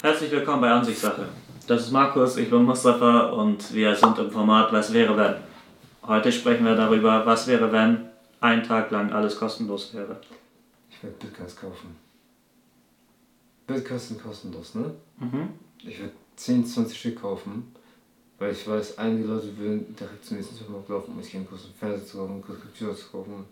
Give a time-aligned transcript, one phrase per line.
[0.00, 1.28] Herzlich willkommen bei Ansichtssache.
[1.66, 5.34] Das ist Markus, ich bin Mustafa und wir sind im Format Was wäre wenn.
[6.06, 8.08] Heute sprechen wir darüber, was wäre wenn
[8.40, 10.20] ein Tag lang alles kostenlos wäre.
[10.88, 11.96] Ich werde Bitcoins kaufen.
[13.66, 14.94] Bitcoins sind kostenlos, ne?
[15.18, 15.48] Mhm.
[15.82, 17.74] Ich werde 10, 20 Stück kaufen,
[18.38, 21.74] weil ich weiß, einige Leute würden direkt zum nächsten Supermarkt laufen, um sich einen großen
[21.74, 23.44] Fernseher zu kaufen, einen großen Computer zu kaufen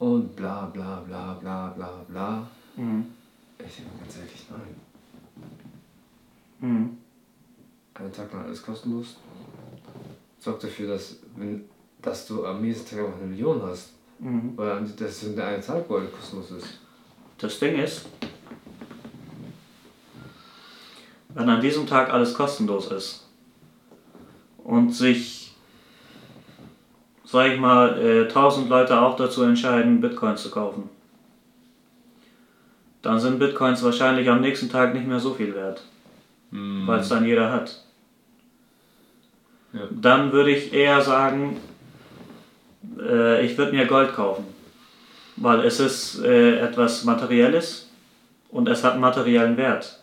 [0.00, 2.46] und bla bla bla bla bla bla.
[2.74, 3.06] Mhm.
[3.64, 4.87] Ich denke ganz ehrlich, nein.
[6.60, 6.98] Mhm.
[7.94, 9.16] Einen Tag lang alles kostenlos.
[10.38, 11.64] Sorgt dafür, dass, wenn,
[12.00, 13.92] dass du am nächsten Tag auch eine Million hast.
[14.18, 14.52] Mhm.
[14.56, 16.78] Weil das ist der eine Tag, wo alles kostenlos ist.
[17.38, 18.06] Das Ding ist,
[21.34, 23.26] wenn an diesem Tag alles kostenlos ist
[24.64, 25.54] und sich,
[27.24, 30.90] sag ich mal, äh, 1000 Leute auch dazu entscheiden, Bitcoins zu kaufen,
[33.02, 35.82] dann sind Bitcoins wahrscheinlich am nächsten Tag nicht mehr so viel wert,
[36.50, 37.82] weil es dann jeder hat.
[39.72, 39.80] Ja.
[39.90, 41.58] Dann würde ich eher sagen,
[42.98, 44.46] äh, ich würde mir Gold kaufen,
[45.36, 47.90] weil es ist äh, etwas Materielles
[48.50, 50.00] und es hat einen materiellen Wert,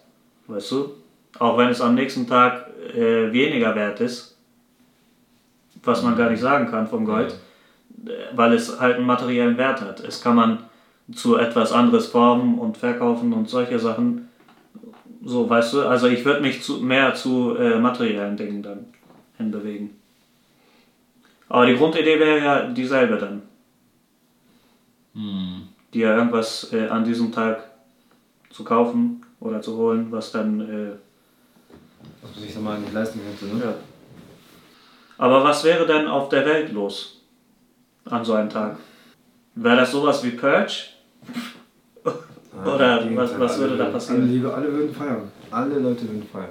[0.48, 0.92] weißt du?
[1.40, 4.38] Auch wenn es am nächsten Tag äh, weniger wert ist,
[5.84, 7.36] was man gar nicht sagen kann vom Gold,
[8.06, 10.00] äh, weil es halt einen materiellen Wert hat.
[10.00, 10.60] Es kann man
[11.14, 14.30] zu etwas anderes formen und verkaufen und solche Sachen.
[15.28, 18.86] So, weißt du, also ich würde mich zu, mehr zu äh, materiellen Dingen dann
[19.38, 19.90] hinbewegen.
[21.50, 23.42] Aber die Grundidee wäre ja dieselbe dann.
[25.94, 27.64] Die ja irgendwas äh, an diesem Tag
[28.52, 30.92] zu kaufen oder zu holen, was dann äh,
[32.22, 33.64] Was man sich dann mal nicht leisten könnte, ne?
[33.64, 33.74] Ja.
[35.18, 37.22] Aber was wäre denn auf der Welt los
[38.06, 38.78] an so einem Tag?
[39.56, 40.90] Wäre das sowas wie Purge?
[42.64, 44.24] Oder was- was würde da passieren?
[44.30, 45.22] Alle, alle würden feiern.
[45.52, 46.50] Alle Leute würden feiern.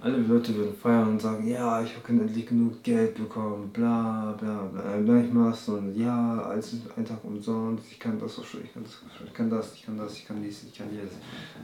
[0.00, 4.62] Alle Leute würden feiern und sagen, ja, ich habe endlich genug Geld bekommen, bla bla
[4.72, 4.82] bla.
[4.82, 8.62] Dann ich mach's und ja, alles ist ein Tag umsonst, ich kann das auch schon,
[8.64, 11.12] ich kann das, ich kann das, ich kann das, ich kann dies, ich kann jedes.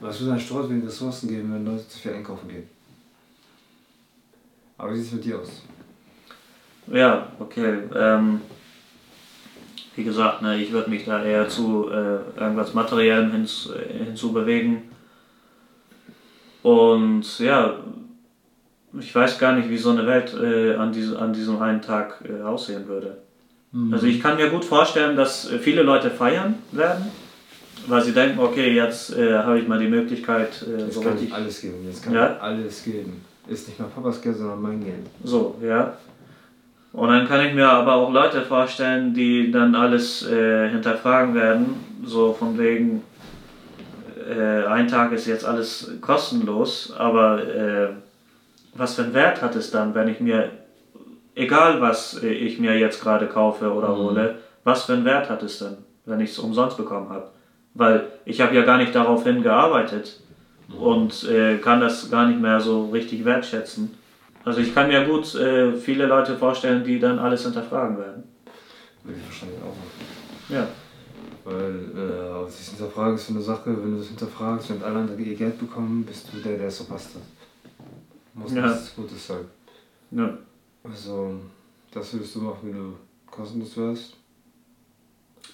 [0.01, 2.69] Aber es würde einen Strott wegen Ressourcen geben, wenn Leute zu viel einkaufen gehen.
[4.77, 5.63] Aber wie sieht es mit dir aus?
[6.87, 7.79] Ja, okay.
[7.95, 8.41] Ähm,
[9.99, 14.83] wie gesagt, ne, ich würde mich da eher zu äh, irgendwas Materiellem hins, äh, hinzubewegen.
[16.63, 17.75] Und ja,
[18.99, 22.23] ich weiß gar nicht, wie so eine Welt äh, an, diese, an diesem einen Tag
[22.25, 23.19] äh, aussehen würde.
[23.93, 27.07] Also ich kann mir gut vorstellen, dass äh, viele Leute feiern werden,
[27.89, 31.29] weil sie denken, okay, jetzt äh, habe ich mal die Möglichkeit, äh, so kann richtig
[31.29, 32.35] ich alles geben, jetzt kann Ja.
[32.37, 33.21] ich alles geben.
[33.49, 35.07] Ist nicht mehr Papas Geld, sondern mein Geld.
[35.25, 35.95] So, ja.
[36.99, 41.77] Und dann kann ich mir aber auch Leute vorstellen, die dann alles äh, hinterfragen werden,
[42.05, 43.05] so von wegen,
[44.29, 47.89] äh, ein Tag ist jetzt alles kostenlos, aber äh,
[48.75, 50.51] was für einen Wert hat es dann, wenn ich mir,
[51.37, 55.45] egal was äh, ich mir jetzt gerade kaufe oder hole, was für einen Wert hat
[55.45, 57.29] es dann, wenn ich es umsonst bekommen habe?
[57.75, 60.19] Weil ich habe ja gar nicht darauf hingearbeitet
[60.77, 63.95] und äh, kann das gar nicht mehr so richtig wertschätzen.
[64.45, 68.23] Also ich kann mir gut äh, viele Leute vorstellen, die dann alles hinterfragen werden.
[69.05, 70.49] Würde ich wahrscheinlich auch machen.
[70.49, 70.67] Ja.
[71.45, 75.25] Weil äh, das Hinterfragen ist so eine Sache, wenn du das hinterfragst, wenn alle anderen
[75.25, 77.23] ihr Geld bekommen, bist du der, der es verpasst hat.
[78.35, 78.67] Muss Ja.
[78.69, 79.45] nichts Gutes sein.
[80.13, 80.37] ja.
[80.85, 81.35] Also,
[81.93, 82.95] das würdest du machen, wenn du
[83.31, 84.15] kostenlos wärst.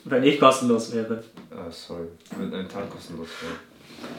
[0.05, 1.15] Wenn ich kostenlos wäre.
[1.51, 2.05] Äh, sorry,
[2.39, 3.55] wenn ein Tag kostenlos wäre.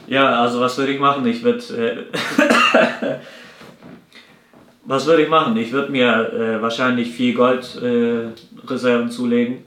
[0.08, 1.26] Ja, also was würde ich machen?
[1.28, 1.60] Ich würde.
[1.78, 3.16] Äh,
[4.86, 5.58] was würde ich machen?
[5.58, 9.64] Ich würde mir äh, wahrscheinlich viel Goldreserven äh, zulegen.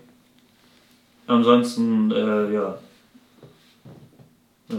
[1.26, 2.78] Ansonsten, äh, ja.
[4.68, 4.78] ja.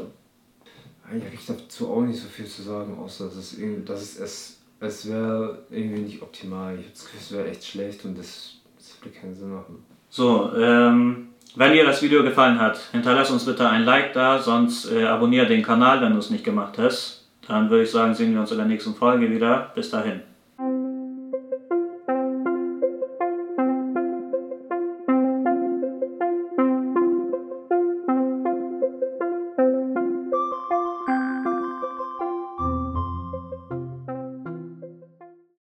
[1.07, 4.01] Eigentlich habe ich dazu auch nicht so viel zu sagen, außer dass es irgendwie, dass
[4.01, 6.73] es, es, es wäre irgendwie nicht optimal.
[6.75, 9.83] Ich habe das Gefühl, es wäre echt schlecht und das, das würde keinen Sinn machen.
[10.09, 14.91] So, ähm, wenn dir das Video gefallen hat, hinterlass uns bitte ein Like da, sonst
[14.91, 17.18] äh, abonniere den Kanal, wenn du es nicht gemacht hast.
[17.49, 19.71] Dann würde ich sagen, sehen wir uns in der nächsten Folge wieder.
[19.73, 20.21] Bis dahin.